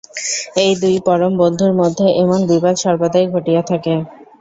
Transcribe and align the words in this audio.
এই 0.63 0.73
দুই 0.81 0.95
পরম 1.07 1.33
বন্ধুর 1.41 1.71
মধ্যে 1.81 2.05
এমন 2.21 2.39
বিবাদ 2.51 2.75
সর্বদাই 2.83 3.25
ঘটিয়া 3.33 3.61
থাকে। 3.69 3.93